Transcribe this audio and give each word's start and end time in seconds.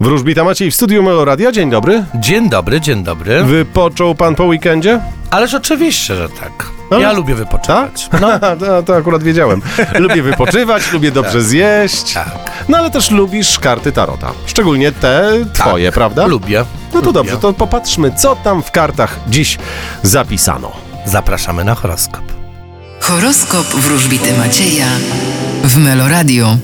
Wróżbita 0.00 0.44
Maciej 0.44 0.70
w 0.70 0.74
studiu 0.74 1.02
Meloradia. 1.02 1.52
Dzień 1.52 1.70
dobry. 1.70 2.04
Dzień 2.14 2.48
dobry, 2.50 2.80
dzień 2.80 3.04
dobry. 3.04 3.44
Wypoczął 3.44 4.14
pan 4.14 4.34
po 4.34 4.44
weekendzie? 4.44 5.00
Ależ 5.30 5.54
oczywiście, 5.54 6.16
że 6.16 6.28
tak. 6.28 6.66
Ale- 6.90 7.00
Ja 7.00 7.12
lubię 7.12 7.34
wypoczywać. 7.34 8.08
No, 8.20 8.38
to, 8.60 8.82
to 8.82 8.96
akurat 8.96 9.22
wiedziałem. 9.22 9.62
Lubię 9.98 10.22
wypoczywać, 10.22 10.92
lubię 10.92 11.10
dobrze 11.10 11.42
zjeść. 11.42 12.12
Tak. 12.14 12.28
No 12.68 12.78
ale 12.78 12.90
też 12.90 13.10
lubisz 13.10 13.58
karty 13.58 13.92
Tarota. 13.92 14.32
Szczególnie 14.46 14.92
te 14.92 15.30
twoje, 15.52 15.92
prawda? 15.92 16.26
Lubię. 16.26 16.64
No 16.94 17.00
to 17.00 17.06
lubię. 17.06 17.12
dobrze, 17.12 17.36
to 17.36 17.52
popatrzmy, 17.52 18.12
co 18.16 18.36
tam 18.36 18.62
w 18.62 18.70
kartach 18.70 19.20
dziś 19.28 19.58
zapisano. 20.02 20.72
Zapraszamy 21.04 21.64
na 21.64 21.74
horoskop. 21.74 22.22
Horoskop 23.00 23.66
wróżbity 23.66 24.38
Macieja 24.38 24.86
w 25.64 25.76
Meloradio. 25.76 26.56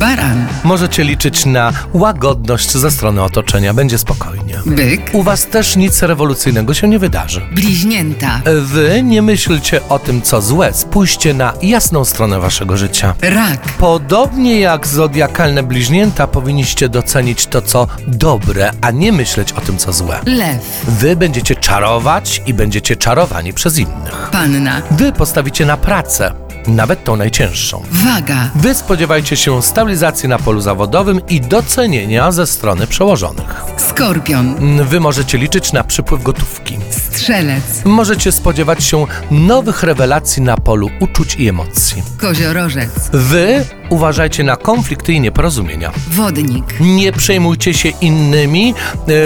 Baran, 0.00 0.46
Możecie 0.64 1.04
liczyć 1.04 1.46
na 1.46 1.72
łagodność 1.92 2.70
ze 2.72 2.90
strony 2.90 3.22
otoczenia, 3.22 3.74
będzie 3.74 3.98
spokojnie. 3.98 4.58
byk, 4.66 5.10
U 5.12 5.22
was 5.22 5.46
też 5.46 5.76
nic 5.76 6.02
rewolucyjnego 6.02 6.74
się 6.74 6.88
nie 6.88 6.98
wydarzy. 6.98 7.40
bliźnięta, 7.52 8.40
Wy 8.62 9.02
nie 9.02 9.22
myślcie 9.22 9.80
o 9.88 9.98
tym, 9.98 10.22
co 10.22 10.40
złe, 10.42 10.72
spójrzcie 10.74 11.34
na 11.34 11.52
jasną 11.62 12.04
stronę 12.04 12.40
waszego 12.40 12.76
życia. 12.76 13.14
rak, 13.22 13.60
Podobnie 13.78 14.60
jak 14.60 14.86
zodiakalne 14.86 15.62
bliźnięta, 15.62 16.26
powinniście 16.26 16.88
docenić 16.88 17.46
to, 17.46 17.62
co 17.62 17.86
dobre, 18.06 18.70
a 18.80 18.90
nie 18.90 19.12
myśleć 19.12 19.52
o 19.52 19.60
tym, 19.60 19.76
co 19.78 19.92
złe. 19.92 20.20
lew, 20.26 20.82
Wy 20.88 21.16
będziecie 21.16 21.56
czarować 21.56 22.42
i 22.46 22.54
będziecie 22.54 22.96
czarowani 22.96 23.52
przez 23.52 23.78
innych. 23.78 24.28
panna, 24.32 24.82
Wy 24.90 25.12
postawicie 25.12 25.66
na 25.66 25.76
pracę, 25.76 26.32
nawet 26.66 27.04
tą 27.04 27.16
najcięższą. 27.16 27.82
waga, 27.90 28.50
Wy 28.54 28.74
spodziewajcie 28.74 29.36
się 29.36 29.62
stabilizacji 29.62 30.28
na 30.28 30.38
polu 30.38 30.60
zawodowym 30.60 31.20
i 31.28 31.40
docenienia 31.40 32.32
ze 32.32 32.46
strony 32.46 32.86
przełożonych. 32.86 33.64
skorpion, 33.76 34.54
Wy 34.84 35.00
możecie 35.00 35.38
liczyć 35.38 35.72
na 35.72 35.84
przypływ 35.84 36.22
gotówki. 36.22 36.78
strzelec, 36.90 37.64
Możecie 37.84 38.32
spodziewać 38.32 38.84
się 38.84 39.06
nowych 39.30 39.82
rewelacji 39.82 40.42
na 40.42 40.56
polu 40.56 40.90
uczuć 41.00 41.34
i 41.34 41.48
emocji. 41.48 42.02
koziorożec, 42.18 42.90
Wy 43.12 43.64
uważajcie 43.90 44.44
na 44.44 44.56
konflikty 44.56 45.12
i 45.12 45.20
nieporozumienia. 45.20 45.92
wodnik, 46.08 46.64
Nie 46.80 47.12
przejmujcie 47.12 47.74
się 47.74 47.88
innymi, 47.88 48.74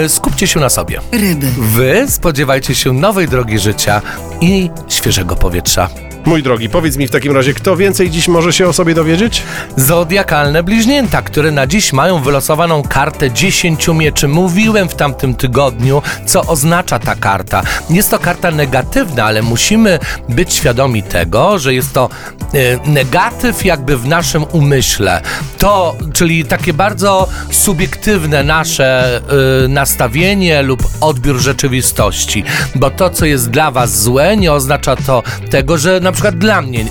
e, 0.05 0.09
skupcie 0.09 0.47
się 0.47 0.59
na 0.59 0.69
sobie. 0.69 1.01
ryby, 1.11 1.47
Wy 1.57 2.05
spodziewajcie 2.09 2.75
się 2.75 2.93
nowej 2.93 3.27
drogi 3.27 3.59
życia 3.59 4.01
i 4.41 4.69
świeżego 4.89 5.35
powietrza. 5.35 5.89
Mój 6.25 6.43
drogi, 6.43 6.69
powiedz 6.69 6.97
mi 6.97 7.07
w 7.07 7.11
takim 7.11 7.35
razie, 7.35 7.53
kto 7.53 7.75
więcej 7.75 8.09
dziś 8.09 8.27
może 8.27 8.53
się 8.53 8.67
o 8.67 8.73
sobie 8.73 8.93
dowiedzieć? 8.93 9.43
Zodiakalne 9.77 10.63
bliźnięta, 10.63 11.21
które 11.21 11.51
na 11.51 11.67
dziś 11.67 11.93
mają 11.93 12.21
wylosowaną 12.21 12.83
kartę 12.83 13.31
10 13.31 13.87
mieczy. 13.87 14.27
Mówiłem 14.27 14.89
w 14.89 14.95
tamtym 14.95 15.35
tygodniu, 15.35 16.01
co 16.25 16.41
oznacza 16.41 16.99
ta 16.99 17.15
karta. 17.15 17.63
Jest 17.89 18.11
to 18.11 18.19
karta 18.19 18.51
negatywna, 18.51 19.25
ale 19.25 19.41
musimy 19.41 19.99
być 20.29 20.53
świadomi 20.53 21.03
tego, 21.03 21.59
że 21.59 21.73
jest 21.73 21.93
to 21.93 22.09
e, 22.53 22.89
negatyw 22.89 23.65
jakby 23.65 23.97
w 23.97 24.07
naszym 24.07 24.45
umyśle. 24.51 25.21
To, 25.57 25.95
czyli 26.13 26.45
takie 26.45 26.73
bardzo 26.73 27.27
subiektywne 27.51 28.43
nasze 28.43 29.21
e, 29.63 29.67
nastawienie 29.67 30.61
lub 30.61 30.83
odbiór 31.01 31.37
rzeczywistości. 31.37 32.43
Bo 32.75 32.89
to, 32.89 33.09
co 33.09 33.25
jest 33.25 33.49
dla 33.49 33.71
was 33.71 34.01
złe, 34.01 34.37
nie 34.37 34.53
oznacza 34.53 34.95
to 34.95 35.23
tego, 35.49 35.77
że 35.77 35.99
na 35.99 36.14
przykład 36.15 36.37
dla 36.37 36.61
mnie 36.61 36.81
e, 36.81 36.85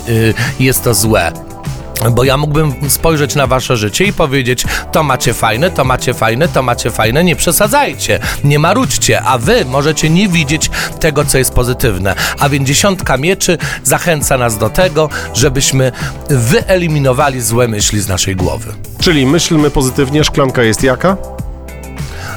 jest 0.59 0.83
to 0.83 0.93
złe. 0.93 1.31
Bo 2.11 2.23
ja 2.23 2.37
mógłbym 2.37 2.73
spojrzeć 2.87 3.35
na 3.35 3.47
wasze 3.47 3.77
życie 3.77 4.05
i 4.05 4.13
powiedzieć, 4.13 4.63
to 4.91 5.03
macie 5.03 5.33
fajne, 5.33 5.71
to 5.71 5.83
macie 5.83 6.13
fajne, 6.13 6.47
to 6.47 6.63
macie 6.63 6.91
fajne, 6.91 7.23
nie 7.23 7.35
przesadzajcie, 7.35 8.19
nie 8.43 8.59
marudźcie, 8.59 9.21
a 9.21 9.37
wy 9.37 9.65
możecie 9.65 10.09
nie 10.09 10.27
widzieć 10.27 10.69
tego, 10.99 11.25
co 11.25 11.37
jest 11.37 11.53
pozytywne. 11.53 12.15
A 12.39 12.49
więc 12.49 12.67
dziesiątka 12.67 13.17
mieczy 13.17 13.57
zachęca 13.83 14.37
nas 14.37 14.57
do 14.57 14.69
tego, 14.69 15.09
żebyśmy 15.33 15.91
wyeliminowali 16.29 17.41
złe 17.41 17.67
myśli 17.67 18.01
z 18.01 18.07
naszej 18.07 18.35
głowy. 18.35 18.73
Czyli 18.99 19.25
myślmy 19.25 19.69
pozytywnie, 19.71 20.23
szklanka 20.23 20.63
jest 20.63 20.83
jaka? 20.83 21.17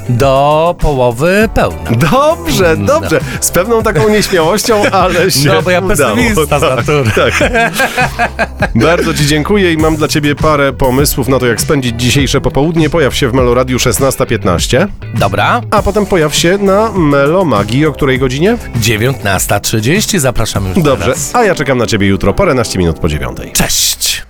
Do 0.08 0.74
połowy 0.78 1.48
pełna. 1.54 1.91
Dobrze, 1.91 2.76
dobrze. 2.76 3.20
Z 3.41 3.50
pewną 3.50 3.82
taką 3.82 4.08
nieśmiałością, 4.08 4.82
ale 4.92 5.30
się 5.30 5.48
No, 5.48 5.62
bo 5.62 5.70
ja 5.70 5.80
udało. 5.80 6.16
pesymista 6.16 6.58
z 6.58 6.62
natury. 6.62 7.10
Tak. 7.10 7.50
Bardzo 8.74 9.14
Ci 9.14 9.26
dziękuję 9.26 9.72
i 9.72 9.76
mam 9.76 9.96
dla 9.96 10.08
Ciebie 10.08 10.34
parę 10.34 10.72
pomysłów 10.72 11.28
na 11.28 11.38
to, 11.38 11.46
jak 11.46 11.60
spędzić 11.60 12.00
dzisiejsze 12.00 12.41
popołudnie. 12.41 12.91
Pojaw 12.91 13.14
się 13.16 13.28
w 13.28 13.34
Meloradiu 13.34 13.76
16.15, 13.76 14.86
Dobra, 15.14 15.60
a 15.70 15.82
potem 15.82 16.06
pojaw 16.06 16.34
się 16.34 16.58
na 16.58 16.92
Melomagii. 16.92 17.86
O 17.86 17.92
której 17.92 18.19
godzinie? 18.19 18.56
19.30, 18.80 20.19
zapraszamy 20.19 20.69
już 20.69 20.82
Dobrze, 20.82 21.04
teraz. 21.04 21.34
a 21.34 21.44
ja 21.44 21.54
czekam 21.54 21.78
na 21.78 21.86
Ciebie 21.86 22.06
jutro, 22.06 22.34
paręnaście 22.34 22.78
minut 22.78 22.98
po 22.98 23.08
dziewiątej. 23.08 23.52
Cześć! 23.52 24.28